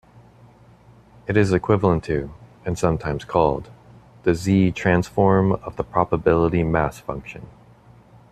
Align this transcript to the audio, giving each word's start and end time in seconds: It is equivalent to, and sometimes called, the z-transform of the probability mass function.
It 1.27 1.37
is 1.37 1.53
equivalent 1.53 2.03
to, 2.05 2.33
and 2.65 2.75
sometimes 2.75 3.23
called, 3.23 3.69
the 4.23 4.33
z-transform 4.33 5.51
of 5.51 5.75
the 5.75 5.83
probability 5.83 6.63
mass 6.63 6.97
function. 6.97 7.45